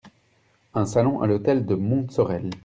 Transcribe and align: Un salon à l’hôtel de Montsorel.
Un 0.73 0.87
salon 0.87 1.21
à 1.21 1.27
l’hôtel 1.27 1.63
de 1.67 1.75
Montsorel. 1.75 2.49